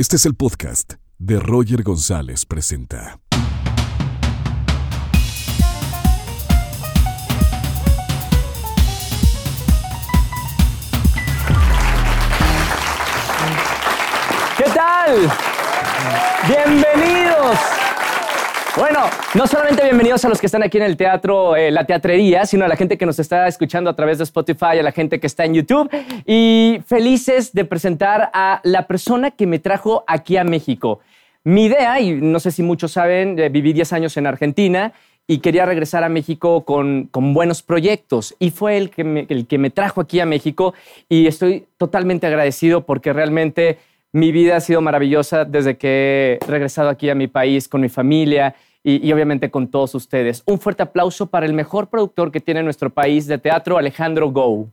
[0.00, 3.20] Este es el podcast de Roger González Presenta.
[14.56, 15.30] ¿Qué tal?
[16.48, 17.58] Bienvenidos.
[18.76, 19.00] Bueno,
[19.34, 22.64] no solamente bienvenidos a los que están aquí en el teatro, eh, la teatrería, sino
[22.64, 25.26] a la gente que nos está escuchando a través de Spotify, a la gente que
[25.26, 25.90] está en YouTube.
[26.24, 31.00] Y felices de presentar a la persona que me trajo aquí a México.
[31.42, 34.92] Mi idea, y no sé si muchos saben, eh, viví 10 años en Argentina
[35.26, 38.36] y quería regresar a México con, con buenos proyectos.
[38.38, 40.74] Y fue el que, me, el que me trajo aquí a México
[41.08, 43.78] y estoy totalmente agradecido porque realmente
[44.12, 47.88] mi vida ha sido maravillosa desde que he regresado aquí a mi país con mi
[47.88, 50.42] familia y, y, obviamente con todos ustedes.
[50.46, 54.68] Un fuerte aplauso para el mejor productor que tiene nuestro país de teatro, Alejandro Go.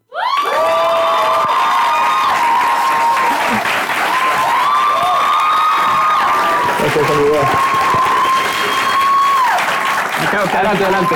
[10.53, 11.15] Adelante, adelante.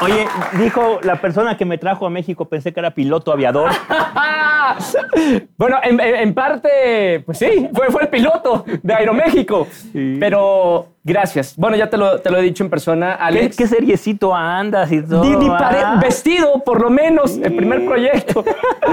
[0.00, 0.28] Oye,
[0.58, 3.70] dijo la persona que me trajo a México, pensé que era piloto aviador.
[5.56, 9.66] bueno, en, en, parte, pues sí, fue, fue el piloto de Aeroméxico.
[9.92, 10.16] Sí.
[10.18, 11.56] Pero gracias.
[11.56, 13.56] Bueno, ya te lo, te lo, he dicho en persona, Alex.
[13.56, 15.24] ¿Qué, qué seriecito andas y todo?
[15.54, 15.98] Ah.
[16.02, 17.42] Vestido, por lo menos, sí.
[17.44, 18.44] el primer proyecto.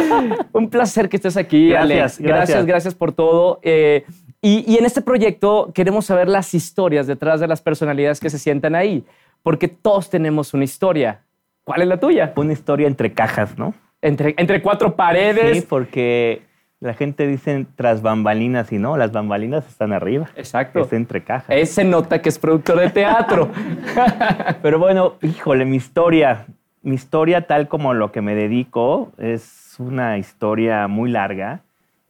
[0.54, 2.00] Un placer que estés aquí, gracias, Alex.
[2.00, 3.60] Gracias, gracias, gracias por todo.
[3.64, 4.06] Eh,
[4.42, 8.38] y, y en este proyecto queremos saber las historias detrás de las personalidades que se
[8.38, 9.06] sientan ahí
[9.44, 11.22] porque todos tenemos una historia.
[11.66, 12.34] ¿Cuál es la tuya?
[12.36, 13.74] Una historia entre cajas, ¿no?
[14.04, 15.60] Entre, entre cuatro paredes.
[15.60, 16.42] Sí, porque
[16.82, 20.30] la gente dice tras bambalinas y no, las bambalinas están arriba.
[20.36, 20.82] Exacto.
[20.82, 21.48] Es entre cajas.
[21.50, 23.50] Ese nota que es productor de teatro.
[24.62, 26.46] Pero bueno, híjole, mi historia,
[26.82, 31.62] mi historia tal como lo que me dedico es una historia muy larga.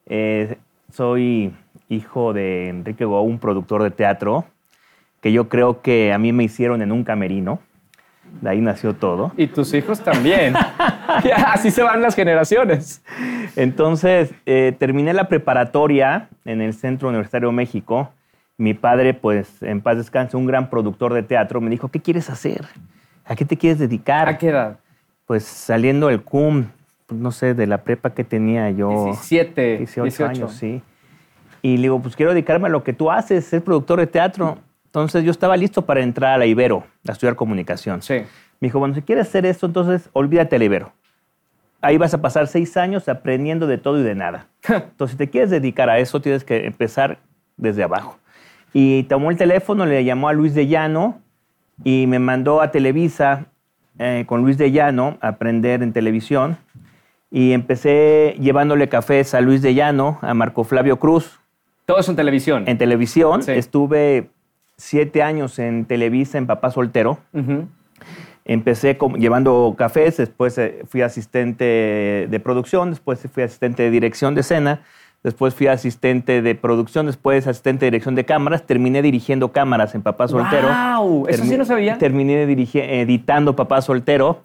[0.08, 0.58] Eh,
[0.92, 1.54] soy
[1.90, 4.46] hijo de Enrique Go, un productor de teatro
[5.22, 7.60] que yo creo que a mí me hicieron en un camerino.
[8.42, 9.32] De ahí nació todo.
[9.38, 10.56] Y tus hijos también.
[11.48, 13.04] Así se van las generaciones.
[13.56, 18.12] Entonces, eh, terminé la preparatoria en el Centro Universitario de México.
[18.58, 22.30] Mi padre, pues, en paz descanse, un gran productor de teatro, me dijo, ¿qué quieres
[22.30, 22.66] hacer?
[23.26, 24.28] ¿A qué te quieres dedicar?
[24.28, 24.80] ¿A qué edad?
[25.26, 26.68] Pues saliendo del CUM,
[27.10, 29.06] no sé, de la prepa que tenía yo.
[29.06, 30.26] 17, 18, 18.
[30.26, 30.82] años, sí.
[31.62, 34.58] Y le digo, pues quiero dedicarme a lo que tú haces, ser productor de teatro.
[34.94, 38.04] Entonces yo estaba listo para entrar a la Ibero, a estudiar comunicación.
[38.04, 38.14] Sí.
[38.60, 40.94] Me dijo, bueno, si quieres hacer esto, entonces olvídate de la Ibero.
[41.82, 44.46] Ahí vas a pasar seis años aprendiendo de todo y de nada.
[44.68, 47.18] Entonces, si te quieres dedicar a eso, tienes que empezar
[47.58, 48.20] desde abajo.
[48.72, 51.20] Y tomó el teléfono, le llamó a Luis de Llano
[51.84, 53.48] y me mandó a Televisa
[53.98, 56.58] eh, con Luis de Llano a aprender en televisión.
[57.32, 61.40] Y empecé llevándole cafés a Luis de Llano, a Marco Flavio Cruz.
[61.88, 62.64] Todo eso en televisión.
[62.68, 63.42] En televisión.
[63.42, 63.52] Sí.
[63.54, 64.30] Estuve
[64.84, 67.18] siete años en Televisa, en Papá Soltero.
[67.32, 67.66] Uh -huh.
[68.46, 74.36] Empecé como, llevando cafés, después eh, fui asistente de producción, después fui asistente de dirección
[74.36, 74.82] de escena,
[75.24, 80.02] después fui asistente de producción, después asistente de dirección de cámaras, terminé dirigiendo cámaras en
[80.02, 80.68] Papá Soltero.
[80.68, 81.28] ¡Wow!
[81.30, 81.98] ¿Eso sí no sabía?
[81.98, 84.42] Terminé editando Papá Soltero.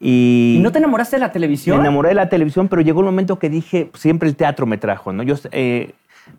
[0.00, 1.76] Y, ¿Y no te enamoraste de la televisión?
[1.76, 4.78] Me enamoré de la televisión, pero llegó un momento que dije, siempre el teatro me
[4.78, 5.22] trajo, ¿no?
[5.22, 5.92] Yo eh,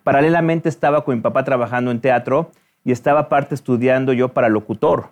[0.04, 2.50] paralelamente estaba con mi papá trabajando en teatro
[2.86, 5.08] y estaba aparte estudiando yo para locutor.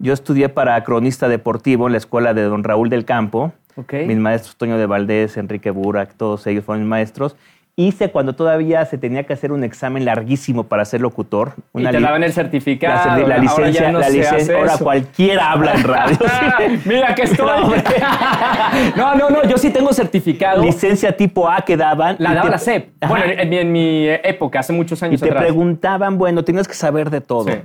[0.00, 3.52] Yo estudié para cronista deportivo en la escuela de don Raúl del Campo.
[3.76, 4.04] Okay.
[4.08, 7.36] Mis maestros Toño de Valdés, Enrique Burak, todos ellos fueron mis maestros.
[7.76, 11.54] Hice cuando todavía se tenía que hacer un examen larguísimo para ser locutor.
[11.72, 13.18] Una y te daban el certificado.
[13.18, 14.56] La, la licencia, no la licencia.
[14.56, 16.16] Ahora cualquiera habla en radio.
[16.84, 17.48] Mira que estoy.
[18.96, 20.62] no, no, no, yo sí tengo certificado.
[20.62, 22.14] Licencia tipo A que daban.
[22.20, 22.50] La daba te...
[22.50, 22.90] la CEP.
[23.00, 23.12] Ajá.
[23.12, 25.42] Bueno, en mi, en mi, época, hace muchos años Y te atrás.
[25.42, 27.46] preguntaban, bueno, tienes que saber de todo.
[27.46, 27.58] Sí.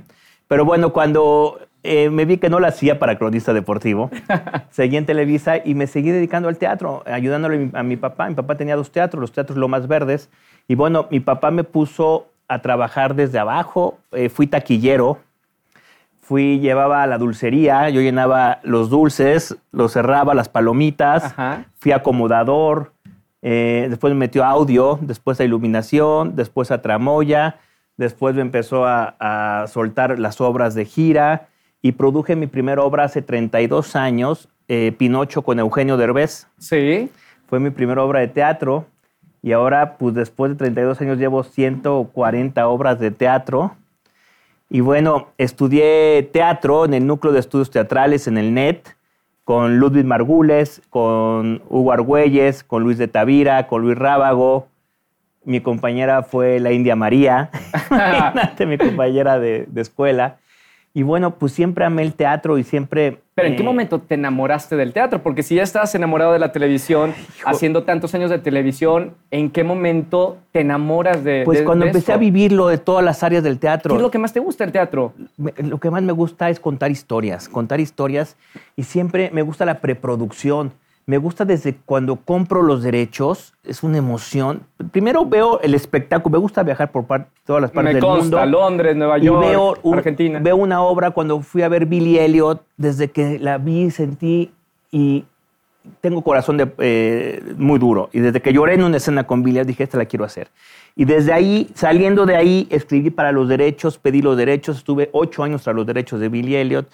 [0.48, 4.10] Pero bueno, cuando eh, me vi que no lo hacía para cronista deportivo.
[4.70, 8.28] seguí en Televisa y me seguí dedicando al teatro, ayudándole a mi papá.
[8.28, 10.28] Mi papá tenía dos teatros, los teatros Lomas Verdes.
[10.68, 13.98] Y bueno, mi papá me puso a trabajar desde abajo.
[14.12, 15.18] Eh, fui taquillero,
[16.20, 21.24] fui, llevaba la dulcería, yo llenaba los dulces, los cerraba, las palomitas.
[21.24, 21.64] Ajá.
[21.78, 22.92] Fui acomodador.
[23.42, 27.56] Eh, después me metió a audio, después a iluminación, después a tramoya.
[27.96, 31.48] Después me empezó a, a soltar las obras de gira
[31.82, 36.46] y produje mi primera obra hace 32 años, eh, Pinocho con Eugenio Derbez.
[36.58, 37.10] Sí.
[37.48, 38.86] Fue mi primera obra de teatro
[39.42, 43.76] y ahora, pues después de 32 años, llevo 140 obras de teatro.
[44.68, 48.94] Y bueno, estudié teatro en el núcleo de estudios teatrales en el NET
[49.44, 54.68] con Ludwig Margules, con Hugo Argüelles, con Luis de Tavira, con Luis Rábago,
[55.42, 57.50] Mi compañera fue la India María,
[58.66, 60.36] mi compañera de, de escuela.
[60.92, 63.20] Y bueno, pues siempre amé el teatro y siempre...
[63.36, 65.22] Pero ¿en qué eh, momento te enamoraste del teatro?
[65.22, 67.14] Porque si ya estabas enamorado de la televisión,
[67.44, 71.90] haciendo tantos años de televisión, ¿en qué momento te enamoras de Pues de- cuando de
[71.92, 73.94] empecé a vivirlo de todas las áreas del ¿Qué teatro.
[73.94, 75.12] es lo que más te gusta del teatro?
[75.58, 78.36] lo que más me gusta es contar historias, contar historias
[78.74, 80.72] y siempre me gusta la preproducción.
[81.10, 84.62] Me gusta desde cuando compro los derechos, es una emoción.
[84.92, 87.04] Primero veo el espectáculo, me gusta viajar por
[87.44, 88.46] todas las partes Me del consta, mundo.
[88.60, 90.38] Londres, Nueva York, veo, un- Argentina.
[90.38, 94.52] veo una obra cuando fui a ver Billy Elliot, desde que la vi sentí
[94.92, 95.24] y
[96.00, 98.08] tengo corazón de, eh, muy duro.
[98.12, 100.46] Y desde que lloré en una escena con Billy, dije, esta la quiero hacer.
[100.94, 105.42] Y desde ahí, saliendo de ahí, escribí para los derechos, pedí los derechos, estuve ocho
[105.42, 106.86] años tras los derechos de Billy Elliot,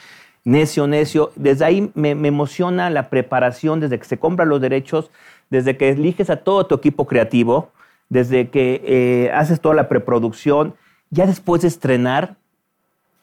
[0.47, 1.33] necio, necio.
[1.37, 5.11] Desde ahí me, me emociona la preparación, desde que se compran los derechos,
[5.51, 7.73] desde que eliges a todo tu equipo creativo,
[8.09, 10.75] desde que eh, haces toda la preproducción,
[11.11, 12.37] ya después de estrenar,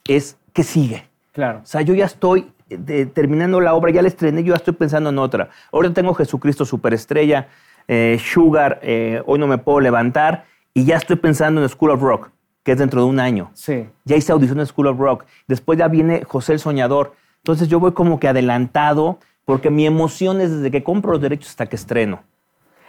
[0.05, 1.07] es que sigue.
[1.31, 1.61] Claro.
[1.63, 4.73] O sea, yo ya estoy eh, terminando la obra, ya la estrené, yo ya estoy
[4.73, 5.49] pensando en otra.
[5.71, 7.47] Ahora tengo Jesucristo Superestrella,
[7.87, 12.01] eh, Sugar, eh, Hoy no me puedo levantar, y ya estoy pensando en School of
[12.01, 12.31] Rock,
[12.63, 13.51] que es dentro de un año.
[13.54, 13.88] Sí.
[14.06, 15.25] Ya hice audición de School of Rock.
[15.48, 17.13] Después ya viene José el Soñador.
[17.38, 21.50] Entonces yo voy como que adelantado, porque mi emoción es desde que compro los derechos
[21.50, 22.24] hasta que estreno.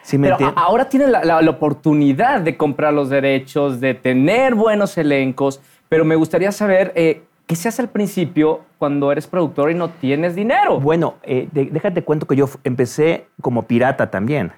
[0.03, 4.55] ¿Sí me Pero ahora tienes la, la- la oportunidad de comprar los derechos, de tener
[4.55, 9.71] buenos elencos, pero me gustaría saber eh, qué se hace al principio cuando eres productor
[9.71, 10.79] y no tienes dinero.
[10.79, 14.53] Bueno, eh, de- déjate cuento que yo empecé como pirata también.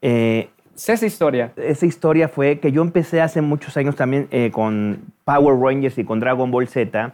[0.00, 0.48] Eh,
[0.78, 1.50] Sé esa historia.
[1.56, 6.04] esa historia fue que yo empecé hace muchos años también eh, con Power Rangers y
[6.04, 7.12] con Dragon Ball Z.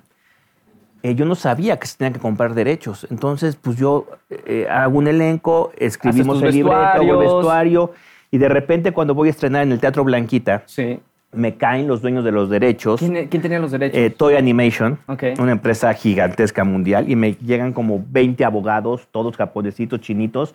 [1.03, 3.07] Eh, yo no sabía que se tenían que comprar derechos.
[3.11, 7.93] Entonces, pues yo eh, hago un elenco, escribimos el libreto, el vestuario.
[8.31, 10.99] Y de repente, cuando voy a estrenar en el Teatro Blanquita, Sí.
[11.33, 13.01] me caen los dueños de los derechos.
[13.01, 13.99] ¿Quién, quién tenía los derechos?
[13.99, 15.25] Eh, Toy Animation, Ok.
[15.39, 20.55] una empresa gigantesca mundial, y me llegan como 20 abogados, todos japonesitos, chinitos,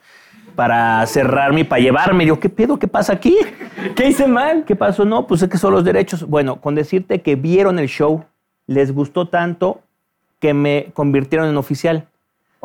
[0.60, 2.26] para cerrarme y para llevarme.
[2.26, 2.78] Digo, ¿qué pedo?
[2.78, 3.34] ¿Qué pasa aquí?
[3.96, 4.66] ¿Qué hice mal?
[4.66, 5.06] ¿Qué pasó?
[5.06, 6.28] No, pues es que son los derechos.
[6.28, 8.26] Bueno, con decirte que vieron el show,
[8.68, 9.80] les gustó tanto
[10.38, 12.08] que me convirtieron en oficial.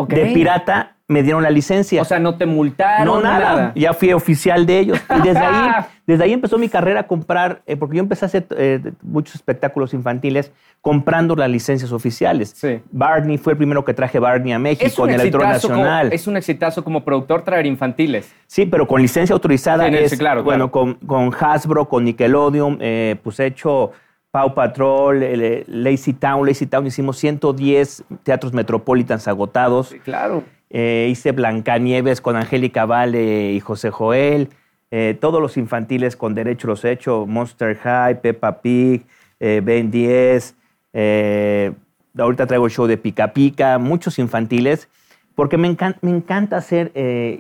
[0.09, 2.01] De pirata me dieron la licencia.
[2.01, 3.73] O sea, no te multaron, no, nada.
[3.75, 5.01] Ya fui oficial de ellos.
[5.11, 8.29] Y desde ahí, desde ahí empezó mi carrera a comprar, eh, porque yo empecé a
[8.29, 12.55] hacer eh, muchos espectáculos infantiles comprando las licencias oficiales.
[12.57, 12.81] Sí.
[12.91, 16.13] Barney fue el primero que traje Barney a México en el Auditorio como, Nacional.
[16.13, 18.33] es un exitazo como productor traer infantiles.
[18.47, 22.05] Sí, pero con licencia autorizada Sí, no, es, sí, claro, bueno, Con, con Hasbro, con
[22.05, 23.93] Nickelodeon, eh, pues he hecho
[24.31, 29.95] Paw Patrol, eh, Lazy Town, Lazy Town, hicimos 110 teatros metropolitans agotados.
[30.03, 30.43] Claro.
[30.77, 34.49] Eh, hice Blancanieves con Angélica Vale y José Joel.
[34.91, 37.27] Eh, todos los infantiles con derecho los he hecho.
[37.27, 39.07] Monster High, Peppa Pig,
[39.39, 40.57] eh, Ben 10.
[40.93, 41.73] eh,
[42.19, 43.79] ahorita traigo el show de Pica Pica.
[43.79, 44.89] Muchos infantiles.
[45.37, 46.91] Porque me, encan- me encanta hacer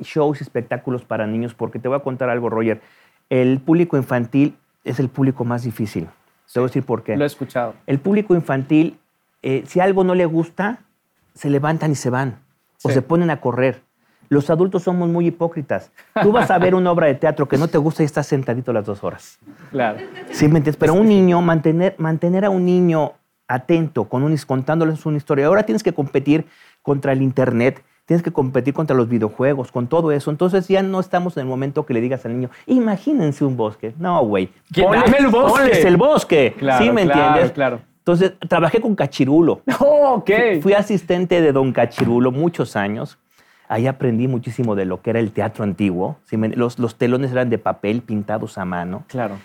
[0.02, 1.54] shows y espectáculos para niños.
[1.54, 2.80] Porque te voy a contar algo, Roger.
[3.30, 4.54] El público infantil
[4.84, 6.06] es el público más difícil.
[6.52, 7.16] Te voy a decir por qué.
[7.16, 7.74] Lo he escuchado.
[7.88, 8.96] El público infantil,
[9.42, 10.78] eh, si algo no le gusta,
[11.34, 12.38] se levantan y se van.
[12.84, 12.94] O Sí.
[12.94, 13.82] se ponen a correr.
[14.28, 15.90] Los adultos somos muy hipócritas.
[16.22, 18.72] Tú vas a ver una obra de teatro que no te gusta y estás sentadito
[18.72, 19.38] las dos horas.
[19.70, 19.98] Claro.
[20.30, 20.76] ¿Sí me entiendes?
[20.76, 23.12] Pero un niño, mantener, mantener a un niño
[23.48, 25.46] atento, con un, contándoles una historia.
[25.46, 26.46] Ahora tienes que competir
[26.82, 30.30] contra el Internet, tienes que competir contra los videojuegos, con todo eso.
[30.30, 33.94] Entonces ya no estamos en el momento que le digas al niño, imagínense un bosque.
[33.98, 34.50] No, güey.
[34.70, 35.58] Dame el bosque.
[35.60, 36.54] Ponles el bosque.
[36.58, 37.52] Claro, ¿Sí me claro, entiendes?
[37.52, 37.80] claro.
[38.06, 39.62] Entonces, trabajé con Cachirulo.
[39.80, 40.30] Oh, ok.
[40.60, 43.18] Fui asistente de Don Cachirulo muchos años.
[43.68, 46.18] Ahí aprendí muchísimo de lo que era el teatro antiguo.
[46.30, 49.04] Los, los telones eran de papel pintados a mano.
[49.08, 49.36] Claro.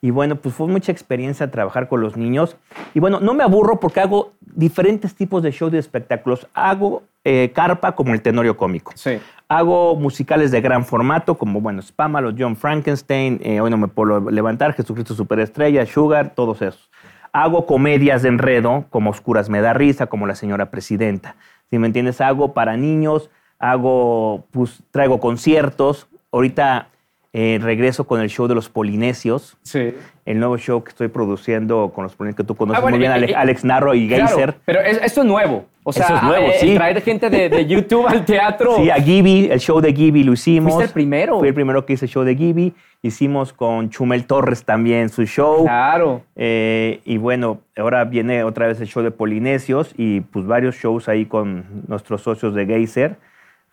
[0.00, 2.56] Y bueno, pues fue mucha experiencia trabajar con los niños.
[2.92, 6.46] Y bueno, no me aburro porque hago diferentes tipos de shows de espectáculos.
[6.54, 8.92] Hago eh, carpa como el tenorio cómico.
[8.94, 9.18] Sí.
[9.48, 14.30] Hago musicales de gran formato como, bueno, Spamalo, John Frankenstein, eh, Hoy no me puedo
[14.30, 16.90] levantar, Jesucristo Superestrella, Sugar, todos esos.
[17.34, 21.34] Hago comedias de enredo como Oscuras me da risa, como La Señora Presidenta.
[21.68, 26.06] Si me entiendes, hago para niños, hago, pues traigo conciertos.
[26.30, 26.90] Ahorita
[27.36, 29.92] eh, regreso con el show de los Polinesios Sí.
[30.24, 33.06] el nuevo show que estoy produciendo con los ponentes que tú conoces Ah, bueno, muy
[33.08, 34.54] bien, y- Alex, Narro y Claro, Geyser.
[34.64, 35.64] pero es- esto es nuevo.
[35.86, 36.74] O sea, Eso es nuevo, eh, sí.
[36.76, 38.76] traer gente de, de YouTube al teatro.
[38.76, 40.72] Sí, a Gibi, el show de Gibi lo hicimos.
[40.72, 41.38] Fuiste el primero.
[41.40, 42.72] Fui el primero que hice el show de Gibi.
[43.02, 45.64] Hicimos con Chumel Torres también su show.
[45.64, 46.22] Claro.
[46.36, 51.08] Eh, y bueno, ahora viene otra vez el show de Polinesios y pues varios shows
[51.10, 53.16] ahí con nuestros socios de Geyser.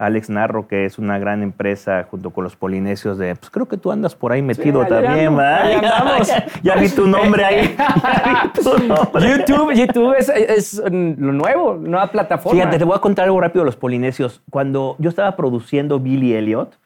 [0.01, 3.77] Alex Narro, que es una gran empresa junto con los polinesios de, pues creo que
[3.77, 6.23] tú andas por ahí metido también, ¿verdad?
[6.25, 7.75] Ya, ya vi tu nombre ahí.
[8.53, 9.29] Tu nombre.
[9.29, 12.59] YouTube, YouTube es, es lo nuevo, nueva plataforma.
[12.59, 14.41] Fíjate, te voy a contar algo rápido de los polinesios.
[14.49, 16.77] Cuando yo estaba produciendo Billy Elliot,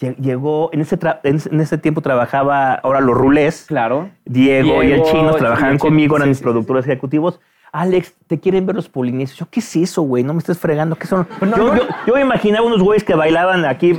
[0.00, 4.08] lle- llegó, en ese, en ese- tiempo trabajaba, ahora los Rulés, Claro.
[4.24, 7.38] Diego, y el chino trabajaban el Chino, conmigo, eran sí, mis sí, productores ejecutivos.
[7.72, 9.38] Alex, ¿te quieren ver los polinesios?
[9.38, 10.22] Yo, ¿qué es eso, güey?
[10.22, 10.94] No me estés fregando.
[10.96, 11.26] ¿Qué son?
[11.40, 11.76] No, yo, no.
[11.76, 13.98] yo- yo me imaginaba unos güeyes que bailaban aquí.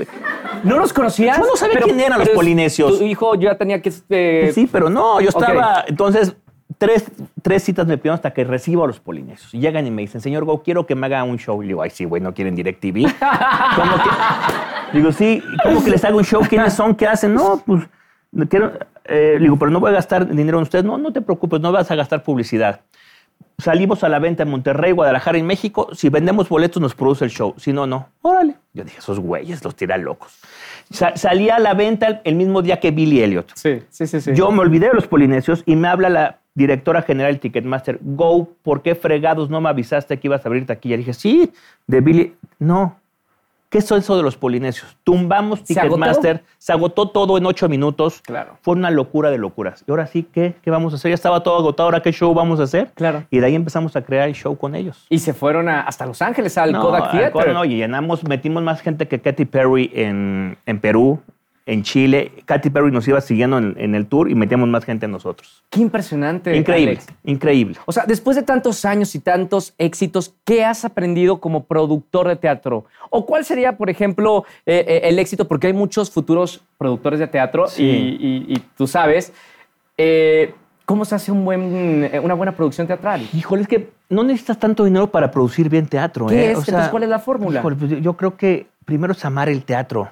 [0.63, 1.37] ¿No los conocías?
[1.39, 2.99] Yo no sabía quién eran los polinesios.
[2.99, 3.89] Tu hijo ya tenía que...
[4.09, 5.83] eh, Pues sí, pero no, yo estaba.
[5.87, 6.35] Entonces,
[6.77, 7.05] tres,
[7.41, 9.51] tres citas me pidieron hasta que recibo a los polinesios.
[9.55, 11.63] Y llegan y me dicen, señor Go, quiero que me haga un show.
[11.63, 13.11] Y digo, ay, sí, güey, no quieren DirecTV.
[13.75, 14.97] ¿Cómo que?
[14.97, 16.43] Digo, sí, ¿cómo que les hago un show?
[16.47, 16.93] ¿Quiénes son?
[16.93, 17.33] ¿Qué hacen?
[17.33, 17.83] No, pues,
[18.49, 18.73] quiero.
[19.05, 20.85] eh, digo, pero no voy a gastar dinero en ustedes.
[20.85, 22.81] No, no te preocupes, no vas a gastar publicidad.
[23.57, 25.89] Salimos a la venta en Monterrey, Guadalajara y México.
[25.93, 27.53] Si vendemos boletos, nos produce el show.
[27.57, 28.09] Si no, no.
[28.21, 28.55] Órale.
[28.73, 30.39] Yo dije, esos güeyes los tiran locos.
[30.89, 33.51] Sa- salía a la venta el- mismo día que Billy Elliot.
[33.55, 34.19] Sí, sí, sí.
[34.21, 34.31] sí.
[34.35, 37.99] Yo me olvidé de los polinesios y me habla la directora general de Ticketmaster.
[38.01, 40.95] Go, ¿por qué fregados no me avisaste que ibas a abrir taquilla?
[40.95, 41.51] Le dije, sí,
[41.87, 42.35] de Billy.
[42.59, 42.97] No.
[43.73, 44.95] ¿Qué es eso de los polinesios?
[45.03, 45.63] Tumbamos.
[45.63, 48.21] Ticketmaster, se agotó todo en ocho minutos.
[48.21, 48.59] Claro.
[48.61, 49.83] Fue una locura de locuras.
[49.87, 51.09] Y ahora sí, ¿qué, ¿qué vamos a hacer?
[51.09, 52.91] Ya estaba todo agotado, ¿ahora qué show vamos a hacer?
[52.93, 53.23] Claro.
[53.31, 55.07] Y de ahí empezamos a crear el show con ellos.
[55.09, 57.31] Y se fueron a- hasta Los Ángeles, al No, Kodak al Theater.
[57.31, 61.19] Kodak no, y llenamos, metimos más gente que Katy Perry en, en Perú,
[61.65, 62.31] en Chile.
[62.45, 65.63] Katy Perry nos iba siguiendo en, en el tour y metíamos más gente nosotros.
[65.69, 66.55] Qué impresionante.
[66.55, 67.07] Increíble, Alex.
[67.23, 67.77] increíble.
[67.85, 72.35] O sea, después de tantos años y tantos éxitos, ¿qué has aprendido como productor de
[72.35, 72.85] teatro?
[73.09, 75.47] ¿O cuál sería, por ejemplo, eh, eh, el éxito?
[75.47, 77.83] Porque hay muchos futuros productores de teatro Sí.
[77.83, 79.31] y, y- y tú sabes
[79.97, 80.53] eh,
[80.85, 83.27] cómo se hace un buen, una buena producción teatral.
[83.33, 86.27] Híjole, es que no necesitas tanto dinero para producir bien teatro.
[86.27, 86.51] ¿Qué ¿eh?
[86.51, 86.59] es?
[86.67, 87.59] Entonces, ¿cuál es la fórmula?
[87.59, 90.11] híjole, pues yo- yo creo que primero es amar el teatro.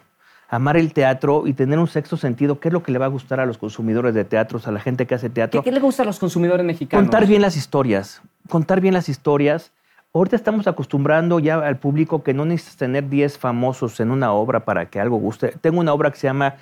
[0.52, 2.60] Amar el teatro y tener un sexto sentido.
[2.60, 4.82] ¿Qué es lo que le va a gustar a los consumidores de teatros, a la
[4.82, 5.62] gente que hace teatro?
[5.62, 7.06] ¿Qué, qué le gusta a los consumidores mexicanos?
[7.06, 9.72] Contar bien las historias, contar bien las historias.
[10.14, 14.66] Ahorita estamos acostumbrando ya al público que no necesitas tener 10 famosos en una obra
[14.66, 15.56] para que algo guste.
[15.62, 16.56] Tengo una obra que se llama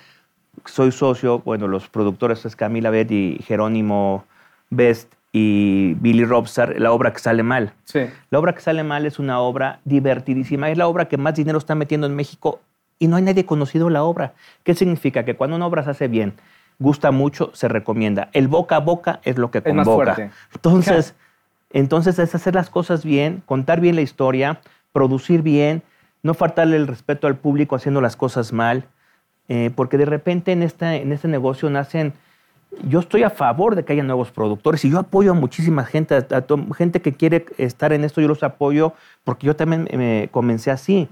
[0.66, 4.24] Soy Socio, bueno, los productores es Camila Bet y Jerónimo
[4.70, 7.72] Best y Billy Robstar, la obra que sale mal.
[7.82, 8.02] Sí.
[8.30, 11.58] La obra que sale mal es una obra divertidísima, es la obra que más dinero
[11.58, 12.60] está metiendo en México
[13.00, 14.34] y no hay nadie conocido la obra.
[14.62, 15.24] ¿Qué significa?
[15.24, 16.34] Que cuando una obra se hace bien,
[16.78, 18.28] gusta mucho, se recomienda.
[18.32, 20.14] El boca a boca es lo que Es más convoca.
[20.14, 20.30] fuerte.
[20.54, 21.14] Entonces,
[21.72, 24.60] entonces es hacer las cosas bien, contar bien la historia,
[24.92, 25.82] producir bien,
[26.22, 28.84] no faltarle el respeto al público haciendo las cosas mal,
[29.48, 32.12] eh, porque de repente en, esta, en este negocio nacen
[32.84, 36.14] yo estoy a favor de que haya nuevos productores y yo apoyo a muchísima gente,
[36.14, 38.92] a, a to- gente que quiere estar en esto, yo los apoyo
[39.24, 41.08] porque yo también me comencé así.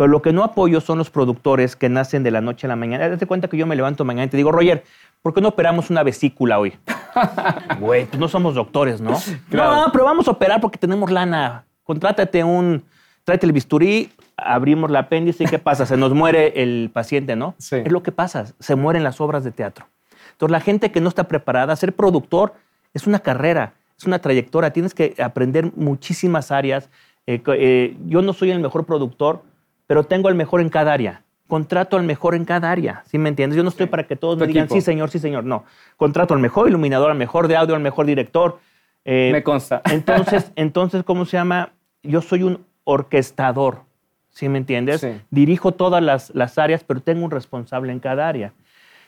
[0.00, 2.76] Pero lo que no apoyo son los productores que nacen de la noche a la
[2.76, 3.06] mañana.
[3.06, 4.82] Date cuenta que yo me levanto mañana y te digo, Roger,
[5.20, 6.72] ¿por qué no operamos una vesícula hoy?
[7.78, 9.18] Güey, pues no somos doctores, ¿no?
[9.50, 9.76] Claro.
[9.76, 11.66] No, pero vamos a operar porque tenemos lana.
[11.84, 12.82] Contrátate un,
[13.24, 15.84] tráete el bisturí, abrimos el apéndice y ¿qué pasa?
[15.84, 17.54] Se nos muere el paciente, ¿no?
[17.58, 17.76] Sí.
[17.84, 19.86] Es lo que pasa, se mueren las obras de teatro.
[20.32, 22.54] Entonces, la gente que no está preparada, ser productor
[22.94, 26.88] es una carrera, es una trayectoria, tienes que aprender muchísimas áreas.
[27.26, 29.42] Eh, eh, yo no soy el mejor productor,
[29.90, 31.24] pero tengo el mejor en cada área.
[31.48, 33.56] Contrato al mejor en cada área, ¿sí me entiendes?
[33.56, 34.76] Yo no estoy para que todos me digan, equipo.
[34.76, 35.42] sí, señor, sí, señor.
[35.42, 35.64] No,
[35.96, 38.60] contrato al mejor iluminador, al mejor de audio, al mejor director.
[39.04, 39.82] Eh, Me consta.
[39.90, 41.72] entonces, entonces, ¿cómo se llama?
[42.04, 43.80] Yo soy un orquestador,
[44.28, 45.00] ¿sí me entiendes?
[45.00, 45.20] Sí.
[45.32, 48.52] Dirijo todas las, las áreas, pero tengo un responsable en cada área.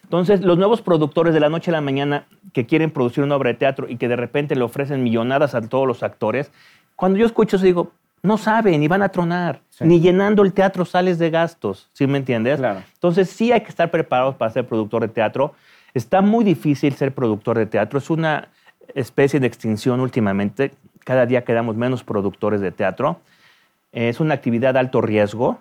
[0.02, 3.50] Entonces, los nuevos productores de la noche a la mañana que quieren producir una obra
[3.50, 6.50] de teatro y que de repente le ofrecen millonadas a todos los actores,
[6.96, 7.92] cuando yo escucho eso digo,
[8.22, 9.84] no saben, ni van a tronar, Sí.
[9.84, 12.58] ni llenando el teatro sales de gastos, ¿sí me entiendes?
[12.58, 12.82] Claro.
[12.94, 15.54] Entonces, sí hay que estar preparados para ser productor de teatro.
[15.94, 18.48] Está muy difícil ser productor de teatro, es una
[18.94, 20.72] especie de extinción últimamente,
[21.04, 23.20] cada día quedamos menos productores de teatro.
[23.92, 25.58] Es una actividad de alto riesgo,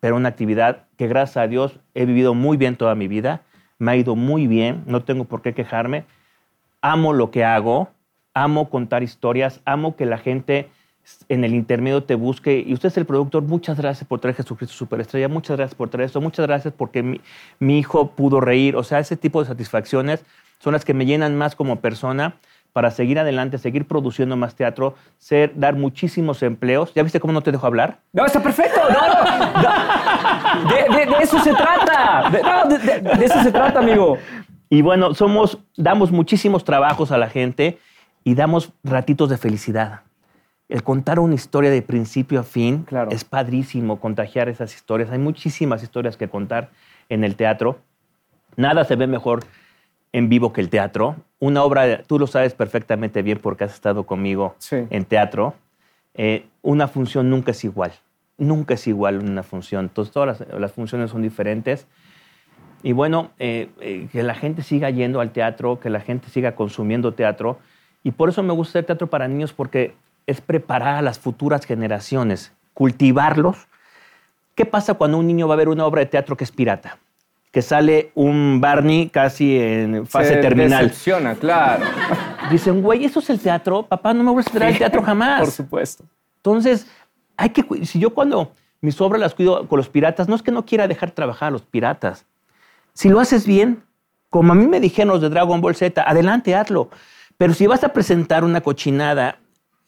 [0.00, 3.42] pero una actividad que gracias a Dios he vivido muy bien toda mi vida,
[3.78, 6.04] me ha ido muy bien, no tengo por qué quejarme.
[6.82, 7.90] Amo lo que hago,
[8.34, 10.68] amo contar historias, amo que la gente
[11.28, 12.62] en el intermedio te busque.
[12.66, 16.06] Y usted es el productor, muchas gracias por traer Jesucristo Superestrella, muchas gracias por traer
[16.06, 17.20] esto, muchas gracias porque mi,
[17.58, 18.76] mi hijo pudo reír.
[18.76, 20.24] O sea, ese tipo de satisfacciones
[20.58, 22.34] son las que me llenan más como persona
[22.72, 26.94] para seguir adelante, seguir produciendo más teatro, ser, dar muchísimos empleos.
[26.94, 27.98] ¿Ya viste cómo no te dejo hablar?
[28.12, 28.80] No, está perfecto.
[28.88, 29.62] No, no.
[29.62, 30.70] no.
[30.70, 32.30] De, de- de eso se trata.
[32.30, 34.18] De, no, de- de- de eso se trata, amigo.
[34.68, 37.80] Y bueno, somos, damos muchísimos trabajos a la gente
[38.22, 40.02] y damos ratitos de felicidad.
[40.70, 43.10] El contar una historia de principio a fin Claro.
[43.10, 45.10] es padrísimo, contagiar esas historias.
[45.10, 46.70] Hay muchísimas historias que contar
[47.08, 47.78] en el teatro.
[48.56, 49.44] Nada se ve mejor
[50.12, 51.16] en vivo que el teatro.
[51.40, 54.76] Una obra, tú lo sabes perfectamente bien porque has estado conmigo Sí.
[54.90, 55.54] en teatro.
[56.14, 57.92] Eh, una función nunca es igual.
[58.38, 59.86] Nunca es igual una función.
[59.86, 61.86] Entonces, todas las, las funciones son diferentes.
[62.82, 66.54] Y bueno, eh, eh, que la gente siga yendo al teatro, que la gente siga
[66.54, 67.58] consumiendo teatro.
[68.02, 69.94] Y por eso me gusta el teatro para niños, porque
[70.30, 73.68] es preparar a las futuras generaciones, cultivarlos.
[74.54, 76.98] ¿Qué pasa cuando un niño va a ver una obra de teatro que es pirata?
[77.50, 80.84] Que sale un Barney casi en fase Se terminal.
[80.84, 81.84] decepciona, claro.
[82.50, 83.82] Dicen, güey, ¿eso es el teatro?
[83.82, 85.40] Papá, no me voy a esperar al teatro jamás.
[85.40, 86.04] Por supuesto.
[86.36, 86.86] Entonces,
[87.36, 90.52] hay que, si yo cuando mis obras las cuido con los piratas, no es que
[90.52, 92.24] no quiera dejar trabajar a los piratas.
[92.94, 93.82] Si lo haces bien,
[94.30, 96.88] como a mí me dijeron los de Dragon Ball Z, adelante, hazlo.
[97.36, 99.38] Pero si vas a presentar una cochinada,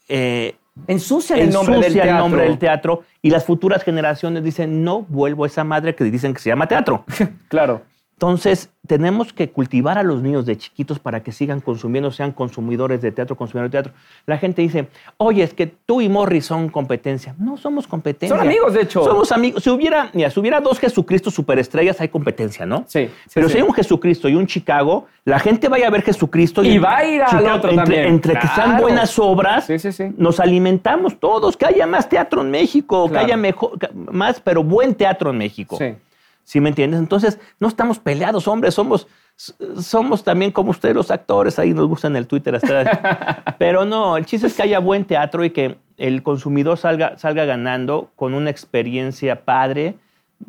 [0.07, 0.55] eh,
[0.87, 5.43] Ensucia el nombre ensucia el nombre del teatro y las futuras generaciones dicen, no vuelvo
[5.43, 7.05] a esa madre que dicen que se llama teatro.
[7.47, 7.83] Claro.
[8.15, 13.01] Entonces, tenemos que cultivar a los niños de chiquitos para que sigan consumiendo, sean consumidores
[13.01, 13.93] de teatro, consumidores de teatro.
[14.25, 17.35] La gente dice, oye, es que tú y Morris son competencia.
[17.39, 18.37] No somos competencia.
[18.37, 19.03] Son amigos, de hecho.
[19.03, 19.63] Somos amigos.
[19.63, 22.85] Si hubiera, mira, si hubiera dos Jesucristo superestrellas, hay competencia, ¿no?
[22.87, 23.53] Sí, sí, Pero sí.
[23.53, 26.63] si hay un Jesucristo y un Chicago, la gente vaya a ver Jesucristo.
[26.63, 28.05] Y va a ir al otro entre, también.
[28.05, 29.75] Entre que sean buenas obras, Sí,
[30.17, 31.57] nos alimentamos todos.
[31.57, 33.13] Que haya más teatro en México, Claro.
[33.25, 33.71] que haya mejor,
[34.11, 35.77] más, pero buen teatro en México.
[35.77, 35.95] Sí.
[36.43, 36.99] ¿Sí me entiendes?
[36.99, 42.15] Entonces, no estamos peleados, hombres, somos, somos también como ustedes los actores, ahí nos gustan
[42.15, 43.55] el Twitter hasta...
[43.57, 47.45] Pero no, el chiste es que haya buen teatro y que el consumidor salga, salga
[47.45, 49.95] ganando con una experiencia padre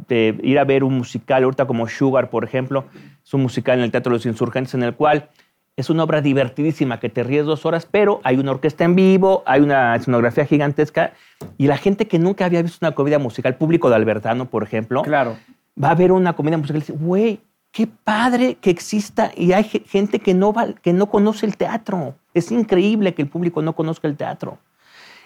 [0.08, 2.86] de ir a ver un musical, ahorita como Sugar, por ejemplo,
[3.24, 5.28] es un musical en el Teatro de los Insurgentes en el cual
[5.76, 9.42] es una obra divertidísima que te ríes dos horas, pero hay una orquesta en vivo,
[9.46, 11.14] hay una escenografía gigantesca
[11.58, 15.02] y la gente que nunca había visto una comedia musical, público de Albertano, por ejemplo,
[15.02, 15.36] Claro.
[15.82, 17.40] Va a ver una comedia musical y dice, güey,
[17.72, 21.56] qué padre que exista y hay ge- gente que no, va, que no conoce el
[21.56, 22.14] teatro.
[22.32, 24.58] Es increíble que el público no conozca el teatro.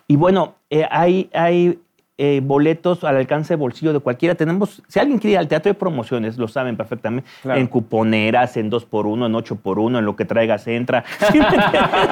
[0.07, 1.79] Y bueno, eh, hay, hay
[2.17, 4.35] eh, boletos al alcance de bolsillo de cualquiera.
[4.35, 7.29] Tenemos, si alguien quiere ir al teatro, hay promociones, lo saben perfectamente.
[7.43, 7.61] Claro.
[7.61, 11.05] En cuponeras, en 2x1, en 8x1, en lo que traigas entra.